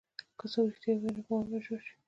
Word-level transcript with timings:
که 0.37 0.45
څوک 0.53 0.65
رښتیا 0.69 0.93
ووایي، 0.95 1.13
نو 1.15 1.21
باور 1.27 1.45
به 1.51 1.57
جوړ 1.65 1.79
شي. 1.85 1.93